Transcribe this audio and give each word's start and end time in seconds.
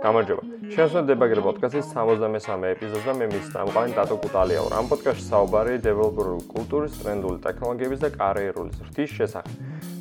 გამარჯობა. 0.00 0.42
შენსო 0.72 1.00
დებაგერ 1.04 1.40
პოდკასტის 1.44 1.90
63 1.92 2.64
ეპიზოდს 2.72 3.04
და 3.04 3.12
მე 3.20 3.26
მის 3.32 3.48
სამყარო 3.52 3.92
დატო 3.98 4.16
კუტალია 4.24 4.60
ვარ. 4.64 4.72
ამ 4.80 4.86
პოდკასტში 4.88 5.24
საუბარი 5.28 5.74
დეველოპერული 5.84 6.44
კულტურის, 6.54 6.94
ტრენდული 7.04 7.38
ტექნოლოგიების 7.44 8.00
და 8.00 8.08
კარიერული 8.16 8.70
ზრდის 8.80 9.10
შესახებ. 9.18 9.56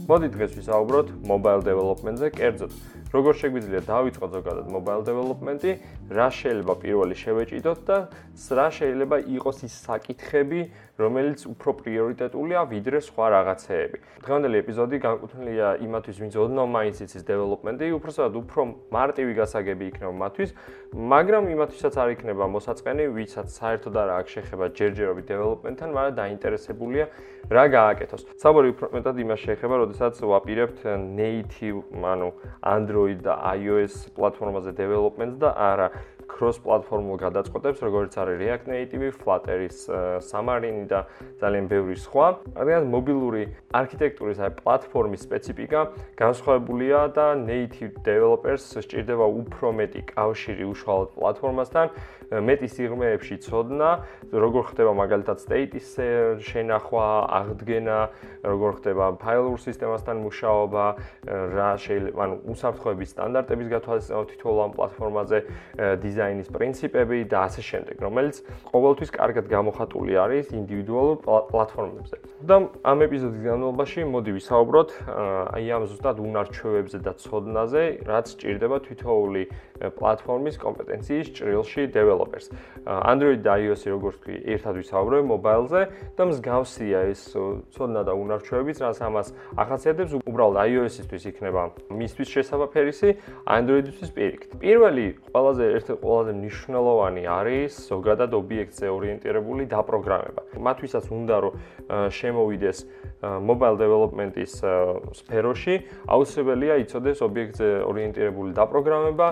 მოდი 0.07 0.27
დღეს 0.35 0.51
ვისაუბროთ 0.55 1.07
mobile 1.27 1.61
development-ზე 1.67 2.27
კერძოდ. 2.31 2.71
როგორ 3.09 3.33
შეგვიძლია 3.41 3.81
დავიწყოთ 3.89 4.31
ზოგადად 4.37 4.67
mobile 4.69 5.01
development-ი, 5.01 5.71
რა 6.13 6.27
შეიძლება 6.29 6.73
პირველი 6.83 7.15
შევეჭიდოთ 7.17 7.79
და 7.89 7.97
რა 8.59 8.67
შეიძლება 8.69 9.17
იყოს 9.33 9.57
ის 9.65 9.73
საკითხები, 9.89 10.61
რომელიც 10.99 11.39
უფრო 11.47 11.69
პრიორიტეტულია 11.79 12.59
ვიდრე 12.69 12.99
სხვა 13.07 13.25
რაღაცეები. 13.33 13.97
დღევანდელი 14.19 14.55
ეპიზოდი 14.59 14.97
განკუთვნილია 14.99 15.67
იმათვის, 15.87 16.15
ვინც 16.19 16.33
ოდნავ 16.43 16.67
მაინც 16.75 16.97
იცის 17.07 17.23
დეველოპმენტი, 17.23 17.85
უბრალოდ 17.97 18.33
უფრო 18.35 18.61
მარტივი 18.91 19.33
გასაგები 19.39 19.83
იქნება 19.89 20.13
მათთვის, 20.19 20.49
მაგრამ 20.99 21.43
იმათვისაც 21.55 21.93
არ 22.03 22.09
იქნება 22.19 22.45
მოსაწყენი, 22.51 23.03
ვისაც 23.15 23.47
საერთოდ 23.47 23.95
არ 23.95 24.09
აქვს 24.19 24.31
შეხება 24.35 24.65
ჯერჯერობით 24.75 25.25
დეველოპმენტთან, 25.31 25.89
მაგრამ 25.95 26.15
დაინტერესებულია 26.19 27.05
რა 27.49 27.65
გააკეთოს. 27.79 28.21
საბოლოო 28.43 28.71
უფრო 28.75 28.85
მეტად 28.99 29.15
იმას 29.23 29.39
შეეხება, 29.39 29.75
როდესაც 29.79 30.13
ვაპირებთ 30.19 30.79
native, 31.15 31.79
ანუ 31.95 32.29
Android 32.59 32.98
და 33.25 33.35
iOS 33.55 33.95
პლატფორმაზე 34.17 34.73
დეველოპმენტს 34.79 35.37
და 35.43 35.53
არა 35.69 35.87
cross 36.29 36.61
platformულ 36.61 37.17
გადაწყვეტებს, 37.19 37.79
როგორც 37.81 38.13
არის 38.21 38.35
React 38.39 38.65
Native, 38.69 39.09
Flutter-ის 39.17 39.77
Xamarin 40.29 40.85
და 40.87 41.09
ძალიან 41.41 41.65
ბევრი 41.67 41.97
სხვა. 41.97 42.27
რადგან 42.55 42.83
მობილური 42.93 43.43
არქიტექტურის 43.73 44.39
აი 44.45 44.51
პლატფორმის 44.61 45.21
სპეციფიკა 45.25 45.81
განსხვავებულია 46.21 46.99
და 47.17 47.27
native 47.41 47.97
developers 48.05 48.63
სჭირდება 48.77 49.25
უფრო 49.41 49.67
მეტი 49.79 50.01
კავშირი 50.13 50.63
უშუალოდ 50.69 51.09
პლატფორმასთან, 51.17 51.87
მეტი 52.29 52.67
სიღრმეებში 52.69 53.35
ცოდნა, 53.41 53.89
როგორ 54.29 54.63
ხდება 54.69 54.91
მაგალითად 54.93 55.37
state-ის 55.41 55.97
შენახვა, 56.45 57.07
აღდგენა, 57.39 57.99
როგორ 58.45 58.71
ხდება 58.77 59.05
ფაილურ 59.17 59.57
სისტემასთან 59.57 60.15
მუშაობა, 60.29 60.85
რა 61.57 61.69
შეიძლება, 61.81 62.19
ანუ 62.29 62.35
უსაფრთხოების 62.53 63.09
სტანდარტების 63.17 63.67
გათვალისწინება 63.73 64.25
თითოეულ 64.29 64.59
ამ 64.61 64.71
პლატფორმაზე, 64.77 65.37
დიზაინის 66.05 66.18
პრინციპები 66.49 67.17
და 67.31 67.37
ასე 67.47 67.61
შემდეგ, 67.63 67.95
რომელიც 68.03 68.35
ყოველთვის 68.71 69.09
კარგად 69.15 69.45
გამოხატული 69.49 70.13
არის 70.19 70.45
ინდივიდუალურ 70.51 71.17
პლატფორმებზე. 71.49 72.15
და 72.39 72.55
ამ 72.83 72.97
ეპიზოდის 73.03 73.41
განმავლობაში 73.43 73.99
მოდი 74.07 74.31
ვისაუბროთ 74.39 74.89
აი 75.55 75.65
ამ 75.75 75.83
ზუსტად 75.91 76.17
უნარჩვევებზე 76.23 76.97
და 77.03 77.11
ცოდნაზე, 77.19 77.83
რაც 78.07 78.25
სჭირდება 78.31 78.77
თითოეული 78.87 79.43
პლატფორმის 79.79 80.55
კომპეტენციის 80.59 81.27
ჭრილში 81.35 81.81
დეველოპერს. 81.91 82.47
Android 82.85 83.39
და 83.43 83.59
iOS 83.59 83.83
როგორც 83.91 84.15
თქვი, 84.19 84.35
ერთად 84.55 84.73
ვისაუბრებ 84.79 85.23
mobile-ზე 85.29 85.81
და 86.15 86.23
მსგავსია 86.31 86.99
ეს 87.11 87.21
ცოდნა 87.75 88.01
და 88.07 88.13
უნარჩვევებიც, 88.15 88.77
რაც 88.83 88.97
ამას 89.03 89.27
ახასიათებს, 89.55 90.11
უბრალოდ 90.23 90.57
iOS-ისთვის 90.67 91.23
იქნება 91.31 91.61
მისთვის 91.91 92.29
შესაძაფერისი, 92.35 93.09
Android-ისთვის 93.47 94.09
პირიქით. 94.15 94.51
პირველი 94.59 95.05
ყველაზე 95.31 95.63
ერთ-ერთი 95.79 95.95
ყველაზე 96.09 96.33
მნიშვნელოვანი 96.41 97.23
არის 97.29 97.71
ზოგადად 97.85 98.31
ობიექტზე 98.41 98.87
ორიენტირებული 98.97 99.63
დაპროგრამება. 99.69 100.41
მათთვისაც 100.57 101.05
უნდა 101.13 101.35
რომ 101.43 101.53
შემოვიდეს 102.19 102.77
mobile 103.19 103.75
development-ის 103.75 104.53
სფეროში, 105.19 105.75
აუცილებელია 106.07 106.73
იცოდეს 106.83 107.19
ობიექტზე 107.27 107.67
ორიენტირებული 107.83 108.51
დაპროგრამება, 108.55 109.27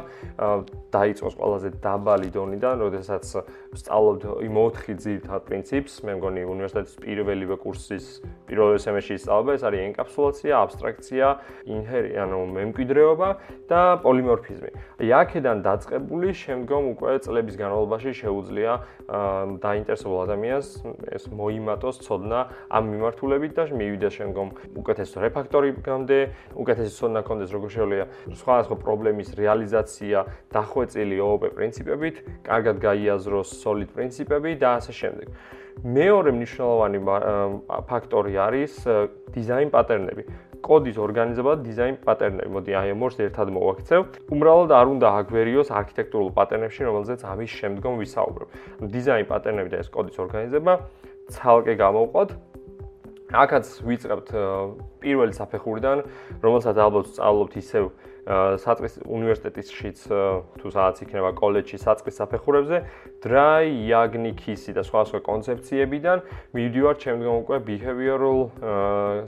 დაიწყოს 0.92 1.34
ყველაზე 1.40 1.70
დაბალი 1.82 2.30
დონიდან, 2.36 2.76
როდესაც 2.84 3.26
სწავლობთ 3.76 4.24
იმ 4.48 4.56
4 4.78 4.96
ძირითად 5.04 5.42
პრინციპს, 5.48 5.94
მე 6.08 6.14
მგონი 6.18 6.42
უნივერსიტეტის 6.48 6.96
პირველივე 7.04 7.56
კურსის 7.60 8.06
პირველ 8.48 8.80
სემესტრში 8.80 9.18
სწავლობ, 9.24 9.52
ეს 9.58 9.64
არის 9.68 9.82
ენკაფსულაცია, 9.88 10.54
აბსტრაქცია, 10.64 11.28
ინჰერი, 11.68 12.12
ანუ 12.24 12.40
მემკვიდრეობა 12.56 13.30
და 13.68 13.82
პოლიმორფიზმი. 14.06 14.72
აი 15.04 15.10
აქედან 15.18 15.58
დაწყებული 15.68 16.30
შემდგომ 16.32 16.84
უკვე 16.96 17.12
წლების 17.28 17.56
განმავლობაში 17.60 18.12
შეუძლია 18.22 18.72
დაინტერესებულ 19.64 20.20
ადამიანს 20.28 20.68
ეს 21.12 21.24
მოიმატოს 21.28 21.98
ცოდნა 22.08 22.40
ამ 22.72 22.84
მიმართულებით 22.94 23.52
და 23.58 23.64
მივიდა 23.68 24.10
შემდგომ 24.16 24.48
უკეთეს 24.80 25.12
რეფაქტორინგამდე, 25.28 26.20
უკეთესი 26.56 26.92
ცოდნა 26.98 27.22
კონდეს 27.28 27.52
როგორ 27.52 27.70
შეუძლია 27.76 28.06
სხვადასხვა 28.32 28.76
პრობლემის 28.84 29.30
რეალიზაცია 29.38 30.18
დახვეწილი 30.56 31.18
OOP 31.20 31.44
პრინციპებით, 31.58 32.16
კარგად 32.48 32.76
გაიაზროს 32.84 33.57
solid 33.64 33.90
პრინციპები 33.96 34.52
და 34.62 34.70
ასე 34.80 34.94
შემდეგ. 35.02 35.28
მეორე 35.86 36.30
მნიშვნელოვანი 36.34 37.00
ფაქტორი 37.90 38.34
არის 38.48 38.74
დიზაინ 39.34 39.70
პატერნები. 39.70 40.24
კოდის 40.58 40.98
ორგანიზება 40.98 41.52
და 41.54 41.62
დიზაინ 41.70 41.96
პატერნები. 42.02 42.50
მოდი 42.50 42.72
აი 42.82 42.90
ამორს 42.98 43.18
ერთად 43.22 43.48
მოვაქცევ. 43.54 44.02
უმრავლოდ 44.34 44.72
არ 44.74 44.88
უნდა 44.94 45.08
აგვერიოს 45.22 45.70
არქიტექტურულ 45.70 46.30
პატერნებში, 46.34 46.82
რომელზეც 46.90 47.20
ამის 47.30 47.52
შემდგომ 47.62 47.94
ვისაუბრებ. 48.02 48.48
დიზაინ 48.90 49.26
პატერნები 49.32 49.70
და 49.70 49.78
ეს 49.86 49.90
კოდის 49.94 50.18
ორგანიზება 50.18 50.74
ცალკე 51.30 51.74
გამოვყოთ. 51.78 52.30
აქაც 53.28 53.66
ვიწყებთ 53.84 54.30
პირველი 55.04 55.34
საფეხურიდან, 55.36 56.04
რომელსაც 56.40 56.78
ალბათ 56.80 57.12
სწავლობთ 57.12 57.58
ისევ 57.60 57.90
საწყის 58.28 59.00
უნივერსიტეტისშიც 59.08 60.00
თუ 60.60 60.68
სადაც 60.68 60.98
იქნება 61.06 61.32
კოლეჯში 61.40 61.78
საწყის 61.80 62.18
საფეხურებზე 62.20 62.78
dry 63.24 63.72
yagnikisi 63.88 64.76
და 64.76 64.84
სხვა 64.84 65.04
სხვა 65.08 65.22
კონცეფციებიდან 65.24 66.24
მივიდივართ 66.52 67.08
შემდგომ 67.08 67.36
უკვე 67.44 67.58
behavioral 67.72 68.40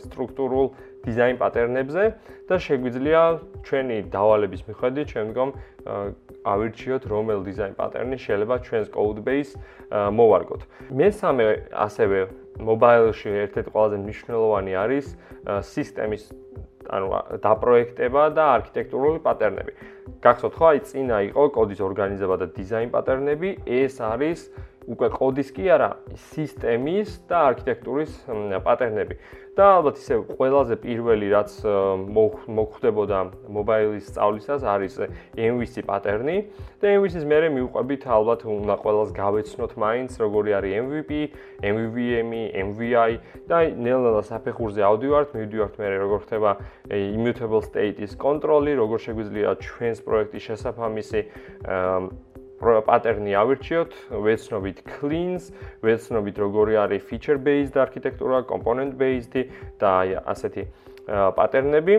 სტრუქტურულ 0.04 0.68
დიზაინ 1.06 1.38
პატერნებზე 1.40 2.04
და 2.50 2.56
შეგვიძლია 2.60 3.22
ჩვენი 3.68 3.98
დავალების 4.14 4.62
მიხედვით 4.68 5.08
შემდგომ 5.16 5.50
ავირჩიოთ 6.54 7.04
რომელ 7.14 7.40
დიზაინ 7.48 7.74
პატერნი 7.80 8.18
შეიძლება 8.20 8.56
ჩვენს 8.68 8.88
code 8.96 9.22
base 9.24 9.54
მოვარგოთ. 9.90 10.62
მესამე 10.92 11.46
ასევე 11.88 12.20
mobile-ში 12.60 13.30
ერთ-ერთი 13.46 13.70
ყველაზე 13.74 13.98
მნიშვნელოვანი 14.04 14.72
არის 14.84 15.06
სისტემის 15.48 16.24
ანუ 16.90 17.08
დაპროექტება 17.46 18.24
და 18.34 18.44
არქიტექტურული 18.58 19.20
პატერნები. 19.22 19.72
გახსოვთ 20.26 20.54
ხო, 20.58 20.66
აი 20.74 20.80
წინა 20.90 21.18
იყო 21.30 21.44
კოდის 21.54 21.80
ორგანიზება 21.86 22.36
და 22.42 22.48
დიზაინ 22.58 22.90
პატერნები, 22.90 23.50
ეს 23.70 24.02
არის 24.02 24.40
უკვე 24.90 25.10
კოდის 25.14 25.52
კი 25.54 25.70
არა, 25.76 25.90
სისტემის 26.34 27.20
და 27.30 27.44
არქიტექტურის 27.52 28.14
პატერნები. 28.66 29.16
და 29.60 29.66
ალბათ 29.76 29.98
ისე 30.00 30.16
ყველაზე 30.40 30.76
პირველი 30.80 31.28
რაც 31.34 31.52
მოხდებოდა 32.56 33.20
მობაილის 33.52 34.06
სწავლისას 34.08 34.64
არის 34.64 34.94
MVC 35.36 35.84
პატერნი 35.90 36.38
და 36.80 36.94
MVC-ს 36.96 37.26
მე 37.28 37.50
მივყვებით 37.58 38.08
ალბათ 38.08 38.46
უნდა 38.48 38.76
ყველას 38.80 39.12
გავეცნოთ 39.20 39.74
მაინც 39.84 40.16
როგორი 40.24 40.56
არის 40.60 40.72
MVP, 40.86 41.12
MVVM, 41.60 42.32
MVI 42.72 43.12
და 43.52 43.58
ნელ-ნელა 43.76 44.24
საფეხურზე 44.32 44.86
ავდივართ, 44.86 45.36
მივდივართ 45.36 45.76
მე 45.76 45.88
როგორ 46.08 46.20
ხდება 46.24 46.52
immutable 46.96 47.64
state-ის 47.68 48.16
კონტროლი, 48.16 48.80
როგორ 48.80 48.98
შეგვიძლია 49.06 49.60
ჩვენს 49.60 50.00
პროექტის 50.08 50.44
შესაფამისი 50.48 51.22
პატერნი 52.60 53.36
ავირჩიოთ, 53.40 53.92
ვეცნობით 54.26 54.78
cleans, 55.00 55.50
ვეცნობით 55.84 56.36
როგორი 56.44 56.80
არის 56.84 57.04
feature 57.08 57.40
based 57.40 57.80
არქიტექტურა, 57.80 58.44
component 58.52 58.96
based 59.00 59.36
და 59.80 59.88
აი 60.04 60.18
ასეთი 60.28 60.64
პატერნები. 61.08 61.96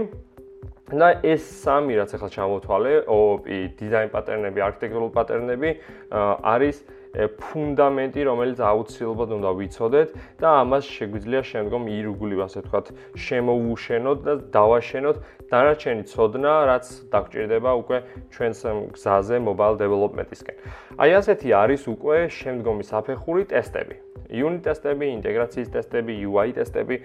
და 0.90 1.22
ეს 1.22 1.42
სამი 1.62 1.94
რაც 2.02 2.10
ახლა 2.18 2.28
ჩამოთვალე, 2.34 2.92
OOP, 3.06 3.46
design 3.78 4.10
პატერნები, 4.10 4.58
architectural 4.58 5.10
პატერნები 5.14 5.70
არის 6.10 6.82
ფუნდამენტი, 7.10 8.20
რომელიც 8.22 8.58
აუცილებლად 8.62 9.30
უნდა 9.34 9.50
ვიცოდეთ 9.58 10.08
და 10.38 10.48
ამას 10.62 10.84
შეგვიძლია 10.86 11.42
შემდგომ 11.50 11.82
ირგვლივ 11.90 12.40
ასე 12.46 12.58
ვთქვათ, 12.62 12.86
შემოუშენოთ 13.26 14.18
და 14.26 14.34
დავაშენოთ 14.54 15.16
დანარჩენი 15.50 16.04
ცოდნა, 16.06 16.52
რაც 16.70 16.86
დაგჭირდება 17.10 17.70
უკვე 17.82 17.98
ჩვენს 18.30 18.60
გზაზე 18.94 19.36
mobile 19.42 19.76
development-ისკენ. 19.82 20.56
აი 21.02 21.10
ასეთი 21.18 21.48
არის 21.50 21.82
უკვე 21.90 22.16
შემდგომი 22.30 22.84
საფეხური 22.86 23.42
ტესტები. 23.50 23.96
unit 24.30 24.62
ტესტები, 24.62 25.06
ინტეგრაციის 25.18 25.68
ტესტები, 25.74 26.12
UI 26.30 26.54
ტესტები 26.54 26.96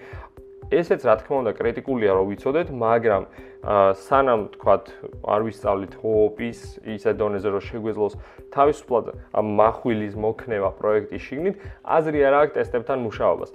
ესეც 0.70 1.04
რა 1.06 1.14
თქმა 1.22 1.36
უნდა 1.42 1.52
კრიტიკულია 1.58 2.12
რომ 2.16 2.26
ვიცოდეთ, 2.30 2.68
მაგრამ 2.74 3.22
სანამ 3.66 4.42
თქვათ 4.54 4.84
არ 5.26 5.40
ვისწავლით 5.46 5.94
ჰოპის 5.98 6.58
ისე 6.86 7.12
დონეზე 7.18 7.50
რომ 7.50 7.62
შეგვეძლოს 7.66 8.14
თავისუფლად 8.54 9.06
ამ 9.34 9.46
מחვილის 9.58 10.14
მოქნება 10.14 10.70
პროექტის 10.78 11.22
შიგნით, 11.26 11.56
აზრი 11.82 12.18
არ 12.30 12.34
აქვს 12.40 12.54
ტესტებთან 12.56 12.98
მუშაობას. 13.06 13.50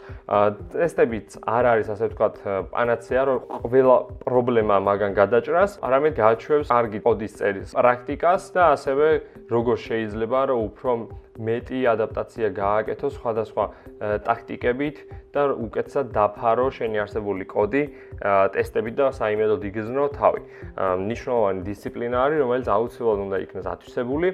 ტესტებიც 0.75 1.29
არ 1.47 1.63
არის 1.71 1.87
ასე 1.95 2.05
ვთქვათ 2.11 2.35
პანაცეა 2.75 3.23
რომ 3.31 3.39
ყველა 3.71 3.97
პრობლემა 4.27 4.75
მაგან 4.83 5.11
გადაჭრას, 5.15 5.71
არამედ 5.79 6.13
გააჩვევს 6.19 6.67
კარგი 6.75 6.99
კოდის 7.07 7.33
წერის 7.39 7.69
პრაქტიკას 7.71 8.43
და 8.51 8.63
ასევე 8.75 9.07
როგორ 9.47 9.75
შეიძლება 9.87 10.39
რომ 10.51 10.59
უფრო 10.67 10.91
მეტი 11.39 11.79
ადაპტაცია 11.87 12.47
გააკეთო 12.51 13.07
სხვადასხვა 13.15 13.65
ტაქტიკებით 14.27 14.97
და 15.31 15.41
უკეთესად 15.55 16.11
დაფარო 16.15 16.67
შენი 16.75 16.97
არსებული 17.03 17.45
კოდი 17.47 17.83
ტესტებით 18.55 18.95
და 18.99 19.07
საიმედოდ 19.15 19.61
იგზნო 19.71 20.05
თავი. 20.15 20.41
ნიშნულოვანი 21.07 21.61
დისციპლინა 21.67 22.17
არის, 22.25 22.37
რომელიც 22.43 22.67
აუცილებლად 22.75 23.19
უნდა 23.25 23.37
იქნას 23.45 23.67
ათვისებული. 23.71 24.27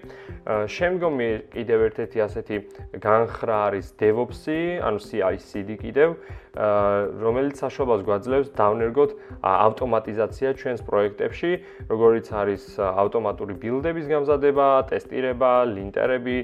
შემდგომი 0.47 1.29
კიდევ 1.53 1.79
ერთ-ერთი 1.87 2.17
ასეთი 2.27 2.57
განხრა 3.03 3.57
არის 3.67 3.87
DevOps-ი, 4.01 4.59
ანუ 4.81 4.99
CI/CD 5.07 5.69
კიდევ, 5.77 6.09
რომელიც 6.57 7.59
საშუალებას 7.61 8.01
გვაძლევს 8.07 8.49
დავნერგოთ 8.57 9.11
ავტომატიზაცია 9.45 10.49
ჩვენს 10.57 10.81
პროექტებში, 10.87 11.51
როგორიც 11.91 12.27
არის 12.33 12.63
ავტომატური 12.81 13.53
ბილდების 13.61 14.05
გამზადება, 14.09 14.67
ტესტირება, 14.89 15.51
ლინტერები, 15.69 16.37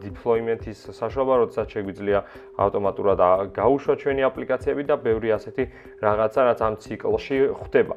deployment-ის 0.00 0.78
საშუალება, 0.96 1.34
როდესაც 1.44 1.66
შეგვიძლია 1.76 2.18
ავტომატურად 2.56 3.18
გაუშვა 3.52 3.94
ჩვენი 4.00 4.22
აპლიკაციები 4.30 4.82
და 4.88 4.96
ბევრი 4.96 5.28
ასეთი 5.36 5.64
რაღაცა, 6.00 6.40
რაც 6.48 6.58
ამ 6.64 6.74
ციკლში 6.80 7.36
ხდება. 7.60 7.94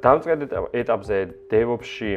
დამწყედ 0.00 0.40
ეტაპზე 0.80 1.16
DevOps-ში 1.52 2.12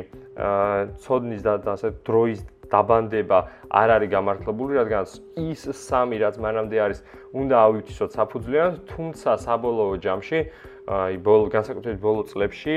ცოდნის 1.03 1.41
და 1.43 1.59
ასე 1.75 1.89
დროის 2.07 2.39
დაბანდება 2.71 3.39
არ 3.69 3.89
არის 3.97 4.09
გამართლებული, 4.13 4.77
რადგან 4.79 5.05
ის 5.51 5.61
სამი 5.87 6.17
რაც 6.23 6.35
მანამდე 6.45 6.77
არის, 6.85 6.99
უნდა 7.33 7.55
ავითვისოთ 7.67 8.11
საფუძვლიან, 8.19 8.71
თუმცა 8.93 9.31
საბოლოო 9.45 9.95
ჯამში 10.05 10.39
აი 10.83 11.15
ბოლო 11.23 11.47
განსაკუთრებით 11.47 11.99
ბოლო 12.03 12.23
წლებში 12.27 12.75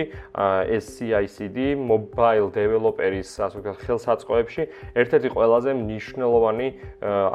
ეს 0.70 0.84
CI/CD 0.94 1.74
mobile 1.74 2.52
developer-ის 2.54 3.34
ასე 3.42 3.58
ვთქვათ 3.58 3.82
ხელსაწყოებში 3.82 4.62
ერთ-ერთი 4.94 5.28
ყველაზე 5.34 5.74
მნიშვნელოვანი 5.74 6.68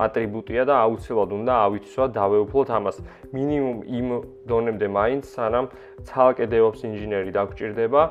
ატრიბუტია 0.07 0.63
და 0.71 0.75
აუცილებლად 0.87 1.31
უნდა 1.35 1.53
ავითვისოთ 1.67 2.09
დავეუფლოთ 2.15 2.69
ამას 2.71 2.97
მინიმუმ 3.35 3.79
იმ 3.99 4.07
დონემდე 4.47 4.87
მაინც 4.95 5.23
სანამ 5.27 5.67
ცალკე 6.07 6.47
DevOps 6.49 6.81
ინჟინერი 6.87 7.31
დაგჭირდება 7.35 8.01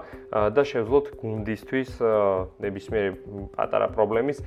და 0.54 0.62
შევძლოთ 0.70 1.06
გუნდისთვის 1.20 1.90
ნებისმიერი 2.62 3.10
პატარა 3.56 3.88
პრობლემის 3.96 4.38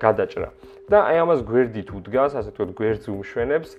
გადაჭრა. 0.00 0.48
და 0.90 0.98
აი 1.06 1.16
ამას 1.22 1.40
გვერდით 1.46 1.88
უდგას, 1.94 2.34
ასე 2.34 2.50
ვთქვათ, 2.50 2.70
გვერდს 2.74 3.06
უმშვენებს 3.14 3.70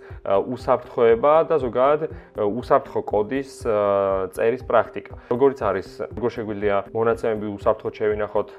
უსაფრთხოება 0.48 1.34
და 1.44 1.56
ზოგადად 1.60 2.08
უსაფრთხო 2.40 3.02
კოდის 3.04 3.52
წერის 4.36 4.64
პრაქტიკა. 4.68 5.14
როგორიც 5.32 5.60
არის, 5.62 5.88
როგორ 6.18 6.30
შეგვიძლია 6.36 6.76
მონაცემები 6.96 7.48
უსაფრთხოდ 7.56 7.94
შევინახოთ 8.00 8.50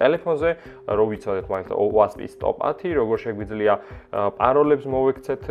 ტელეფონზე, 0.00 0.50
რო 0.90 1.04
ვიცოდეთ 1.10 1.46
მაგალითად 1.50 1.76
OWASP 1.80 2.20
stop 2.30 2.56
10, 2.60 2.94
როგორ 3.00 3.16
შეგვიძლია 3.24 3.74
პაროლებს 4.40 4.84
მოვექცეთ, 4.90 5.42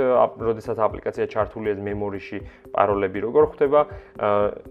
როდესაც 0.50 0.78
აპლიკაცია 0.80 1.26
ჩართულია 1.34 1.76
მემორიში, 1.80 2.40
პაროლები 2.74 3.20
როგორ 3.28 3.44
ხდება, 3.54 3.80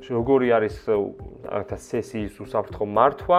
როგორი 0.08 0.48
არის 0.58 0.76
აქ 1.48 1.70
სესიის 1.78 2.34
უსაფრთხო 2.42 2.84
მართვა 2.84 3.38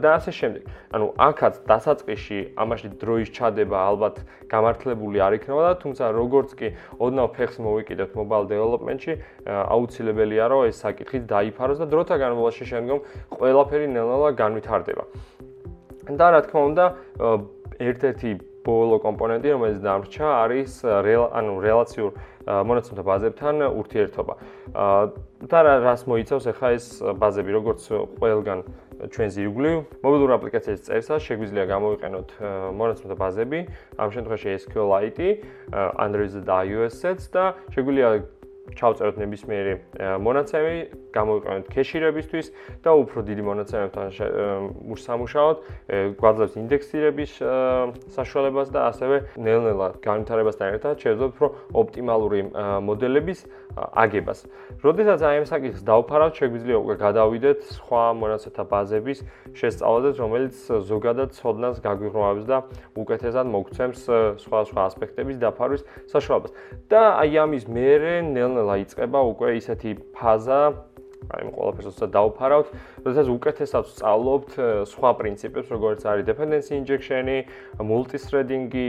და 0.00 0.08
ასე 0.16 0.32
შემდეგ. 0.32 0.62
ანუ 0.94 1.06
აქაც 1.18 1.54
დასაწყისში 1.68 2.38
ამაში 2.54 2.88
დროის 3.02 3.28
ჩადება 3.34 3.76
ალბათ 3.90 4.16
გამართლებული 4.48 5.18
არ 5.20 5.32
იქნება 5.38 5.62
და 5.68 5.72
თუმცა 5.82 6.04
როგორც 6.14 6.50
კი 6.54 6.68
ოდნავ 7.02 7.28
ფეხს 7.34 7.56
მოვიკიდეთ 7.58 8.10
mobile 8.14 8.46
development-ში, 8.48 9.12
აუცილებელია 10.14 10.46
რომ 10.48 10.70
ეს 10.70 10.78
საკითხიც 10.82 11.26
დაიფაროს 11.26 11.78
და 11.82 11.86
დროთა 11.90 12.16
განმავლობაში 12.22 12.64
შემდგომ 12.70 12.98
ყველაფერი 13.34 13.86
ნელ-ნელა 13.90 14.30
განვითარდება. 14.38 15.04
და 16.04 16.26
რა 16.30 16.40
თქმა 16.46 16.60
უნდა, 16.70 16.84
ერთ-ერთი 17.80 18.30
ბოლო 18.64 18.96
კომპონენტი, 19.04 19.48
რომელიც 19.56 19.78
დამრჩა, 19.84 20.26
არის 20.44 20.72
ანუ 20.84 21.52
რელაციურ 21.60 22.10
მონაცემთა 22.44 23.02
ბაზებთან 23.04 23.56
ურთიერთობა. 23.72 24.34
და 25.44 25.58
რას 25.84 26.02
მოიცავს 26.08 26.44
ახლა 26.48 26.68
ეს 26.76 26.86
ბაზები, 27.20 27.50
როგორც 27.52 27.82
ყველგან 28.20 28.58
ჩვენ 29.12 29.28
ზირგვლივ 29.36 29.76
მობილურ 30.00 30.30
აპლიკაციების 30.38 30.82
წერსა 30.88 31.14
შეგვიძლია 31.20 31.64
გამოვიყენოთ 31.68 32.28
მონაცემთა 32.78 33.16
ბაზები, 33.20 33.60
ამ 34.00 34.08
შემთხვევაში 34.14 34.48
SQLite, 34.64 35.28
Android-ზე 36.04 36.40
და 36.48 36.56
iOS-ზე 36.64 37.10
და 37.34 37.44
შეგვიძლია 37.74 38.08
ჩავწეროთ 38.72 39.16
ნებისმიერი 39.20 39.74
მონაცემი, 40.24 40.76
გამოვიყენოთ 41.14 41.66
кеშირებისთვის 41.68 42.46
და 42.80 42.90
უფრო 42.96 43.18
დიდი 43.28 43.42
მონაცემებთან 43.44 44.06
მუშაობთ, 45.20 45.58
გვაძლევს 46.18 46.54
ინდექსირების 46.58 47.32
საშუალებას 48.16 48.68
და 48.74 48.80
ასევე 48.88 49.16
ნელ-ნელა 49.36 49.88
განვითარებასთან 50.00 50.66
ერთად 50.74 50.94
შეძლოთ 51.04 51.30
უფრო 51.36 51.46
ოპტიმალური 51.76 52.40
მოდელების 52.88 53.40
აგებას. 53.74 54.38
როდესაც 54.80 55.20
აი 55.22 55.36
ამ 55.42 55.46
საკითხს 55.50 55.82
დავფარავთ, 55.82 56.34
შეგვიძლია 56.38 56.76
უკვე 56.78 56.94
გადავიდეთ 57.04 57.58
სხვა 57.74 58.02
მონაცემთა 58.22 58.64
ბაზების 58.70 59.18
შესწავლაზე, 59.54 60.10
რომელიც 60.22 60.54
ზოგადად 60.90 61.30
ცოდნას 61.34 61.76
გაგვიღრმავებს 61.82 62.44
და 62.46 62.58
უკეთესად 62.94 63.46
მოგცემს 63.50 64.00
სხვა 64.40 64.58
სხვა 64.70 64.80
ასპექტების 64.88 65.36
დაფარვის 65.42 65.82
საშუალებას. 66.06 66.52
და 66.88 67.02
აი 67.18 67.32
ამის 67.44 67.64
მერე 67.66 68.14
ნელ-ნელა 68.54 68.74
იწყება 68.84 69.20
უკვე 69.34 69.48
ისეთი 69.58 69.92
ფაზა, 70.14 70.58
აი 71.32 71.48
ყველაფერს 71.54 71.88
უბრალოდ 71.94 72.12
დავფარავთ, 72.14 72.68
როდესაც 73.04 73.26
უკეთესად 73.34 73.84
სწავლობთ 73.94 74.50
სხვა 74.90 75.10
პრინციპებს, 75.20 75.68
როგორც 75.72 76.00
არის 76.04 76.24
dependency 76.28 76.72
injection-ი, 76.76 77.38
multi-threading-ი, 77.80 78.86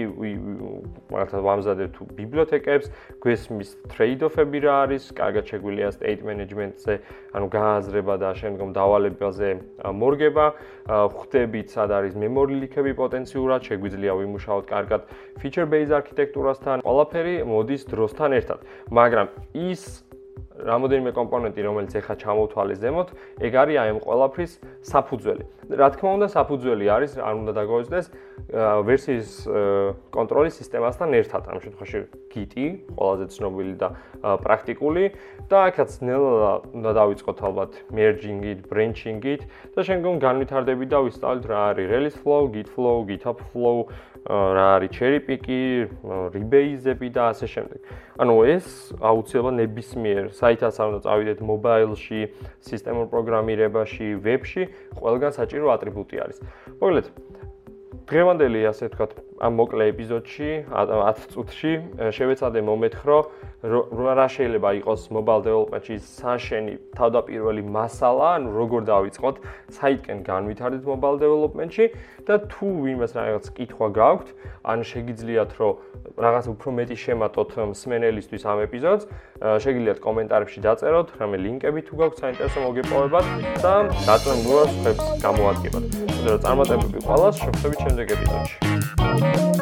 მაგალითად 1.11 1.41
ვამზადებთ 1.45 1.95
ბიბლიოთეკებს, 2.19 2.91
გვესმის 3.23 3.69
trade-off-ები 3.93 4.59
რა 4.65 4.75
არის, 4.85 5.03
კარგად 5.15 5.43
შეგვიძლია 5.47 5.89
state 5.95 6.21
management-ზე, 6.25 6.93
ანუ 7.35 7.47
გააზრება 7.55 8.15
და 8.19 8.29
შემდგომ 8.35 8.69
დავალებაზე 8.75 9.49
მორგება, 9.95 10.45
ხვდებით 10.85 11.67
სად 11.75 11.89
არის 11.95 12.13
memory 12.19 12.59
leak-ები 12.61 12.93
პოტენციურად, 12.99 13.63
შეგვიძლია 13.65 14.13
ვიმუშაოთ 14.15 14.65
კარგად 14.69 15.01
feature-based 15.41 15.93
არქიტექტურასთან, 15.99 16.83
ყველაფერი 16.85 17.35
მოდის 17.47 17.87
დროსთან 17.89 18.31
ერთად. 18.39 18.59
მაგრამ 18.91 19.27
ის 19.55 20.05
რამოდენიმე 20.55 21.11
კომპონენტი, 21.11 21.59
რომელიც 21.67 21.93
ეხა 21.99 22.15
ჩამოვთვალეს 22.15 22.79
ზემოთ, 22.79 23.09
ეგ 23.43 23.53
არის 23.59 23.75
აი 23.75 23.89
ამ 23.91 23.99
ყველაფრის 24.05 24.51
საფუძველი. 24.87 25.43
რა 25.65 25.87
თქმა 25.95 26.09
უნდა, 26.15 26.27
საფუძველი 26.31 26.85
არის, 26.95 27.11
არ 27.19 27.33
უნდა 27.41 27.51
დაგვაუწყდეს 27.59 28.05
ვერსიის 28.85 29.29
კონტროლის 30.13 30.53
სისტემასთან 30.61 31.09
ერთად. 31.19 31.43
ამ 31.49 31.57
შემთხვევაში 31.65 31.99
Git-ი, 32.35 32.67
ყველაზე 32.99 33.25
ცნობილი 33.31 33.73
და 33.79 33.87
პრაქტიკული 34.21 35.03
და 35.49 35.57
აქაც 35.71 35.89
ნელა 36.03 36.51
უნდა 36.75 36.91
დავიწყოთ 36.99 37.39
ალბათ 37.47 37.71
merging-ით, 37.89 38.59
branching-ით 38.69 39.41
და 39.75 39.81
შემდგომ 39.87 40.19
განვითარდებით 40.19 40.89
და 40.91 40.99
ვისწავლით 41.07 41.45
რა 41.47 41.59
არის 41.71 41.87
release 41.89 42.17
flow, 42.19 42.51
git 42.51 42.67
flow, 42.67 43.07
github 43.07 43.39
flow, 43.51 43.87
რა 44.27 44.67
არის 44.77 44.91
cherry 44.91 45.19
pick-ი, 45.23 45.87
rebase-ები 46.35 47.07
და 47.13 47.31
ასე 47.31 47.47
შემდეგ. 47.47 47.79
ანუ 48.19 48.35
ეს 48.47 48.65
აუცილებლად 48.99 49.55
ნებისმიერ 49.59 50.23
საითაც 50.45 50.77
არ 50.77 50.87
უნდა 50.93 51.01
წავიდეთ 51.05 51.39
mobile-ში, 51.41 52.21
სისტემურ 52.61 53.09
პროგრამირებაში, 53.09 54.07
web-ში, 54.21 54.63
ყველგან 55.01 55.31
საჭირო 55.33 55.73
ატრიბუტი 55.73 56.15
არის. 56.21 56.37
მოკლედ, 56.77 57.07
დღევანდელი 58.05 58.59
ასე 58.69 58.83
ვთქვათ, 58.93 59.11
ამ 59.35 59.53
მოკლე 59.59 59.91
ეპიზოდში, 59.91 60.49
10 60.71 61.27
წუთში 61.33 61.71
შევეცადე 62.15 62.61
მომეთქრო 62.63 63.17
რა 63.65 64.27
შეიძლება 64.29 64.69
იყოს 64.79 65.01
mobile 65.11 65.41
development-ში 65.41 65.95
საშენი 65.99 66.73
თავდაპირველი 66.95 67.63
მასალა, 67.65 68.27
ანუ 68.37 68.49
როგორ 68.55 68.81
დავიწყოთ 68.87 69.35
საიტკენ 69.75 70.19
განვითარდეთ 70.23 70.83
mobile 70.85 71.17
development-ში 71.19 71.85
და 72.29 72.35
თუ 72.47 72.67
ვინმეს 72.85 73.11
რაღაც 73.17 73.45
კითხვა 73.57 73.87
გაქვთ, 73.99 74.27
ან 74.71 74.79
შეგიძლიათ 74.85 75.51
რომ 75.59 75.73
რაღაც 76.15 76.45
უფრო 76.53 76.69
მეტი 76.79 76.95
შემატოთ 77.05 77.49
მსმენელისთვის 77.73 78.43
ამ 78.45 78.59
ეპიზოდს, 78.69 79.03
შეგიძლიათ 79.65 79.99
კომენტარებში 80.05 80.59
დაწეროთ, 80.63 81.07
რამე 81.19 81.37
ლინკები 81.43 81.81
თუ 81.89 81.93
გაქვთ 82.05 82.17
საინტერესო 82.23 82.59
მოგეპოვებათ 82.69 83.25
და 83.65 83.73
დაწუნებულად 84.05 84.69
ხებს 84.85 85.05
გამოადგებათ. 85.25 85.83
რომ 86.25 86.37
წარმატებები 86.45 86.99
ყველას, 87.05 87.35
შეხვდებით 87.41 87.79
შემდეგ 87.85 88.07
ეპიზოდში. 88.15 89.04
Bye. 89.19 89.54